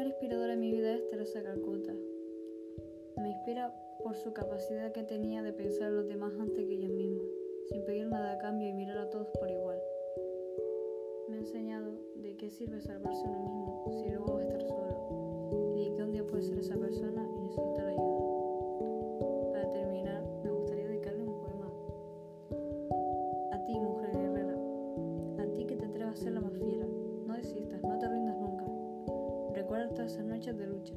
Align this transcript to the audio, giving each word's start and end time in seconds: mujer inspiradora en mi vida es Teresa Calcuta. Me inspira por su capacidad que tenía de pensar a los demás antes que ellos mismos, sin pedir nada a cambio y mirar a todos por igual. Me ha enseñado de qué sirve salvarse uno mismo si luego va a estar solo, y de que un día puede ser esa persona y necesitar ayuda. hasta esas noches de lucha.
mujer 0.00 0.12
inspiradora 0.14 0.54
en 0.54 0.60
mi 0.60 0.70
vida 0.70 0.94
es 0.94 1.06
Teresa 1.10 1.42
Calcuta. 1.42 1.92
Me 3.18 3.28
inspira 3.28 3.70
por 4.02 4.16
su 4.16 4.32
capacidad 4.32 4.92
que 4.92 5.02
tenía 5.02 5.42
de 5.42 5.52
pensar 5.52 5.88
a 5.88 5.90
los 5.90 6.08
demás 6.08 6.32
antes 6.40 6.64
que 6.66 6.72
ellos 6.72 6.90
mismos, 6.90 7.26
sin 7.68 7.84
pedir 7.84 8.06
nada 8.06 8.32
a 8.32 8.38
cambio 8.38 8.66
y 8.66 8.72
mirar 8.72 8.96
a 8.96 9.10
todos 9.10 9.28
por 9.38 9.50
igual. 9.50 9.78
Me 11.28 11.36
ha 11.36 11.40
enseñado 11.40 11.92
de 12.14 12.34
qué 12.34 12.48
sirve 12.48 12.80
salvarse 12.80 13.24
uno 13.28 13.40
mismo 13.40 13.84
si 14.02 14.08
luego 14.08 14.32
va 14.32 14.40
a 14.40 14.42
estar 14.42 14.62
solo, 14.62 15.74
y 15.76 15.84
de 15.84 15.94
que 15.94 16.02
un 16.02 16.12
día 16.12 16.26
puede 16.26 16.44
ser 16.44 16.58
esa 16.58 16.78
persona 16.78 17.28
y 17.36 17.40
necesitar 17.42 17.86
ayuda. 17.86 18.09
hasta 29.90 30.04
esas 30.04 30.24
noches 30.24 30.56
de 30.56 30.66
lucha. 30.68 30.94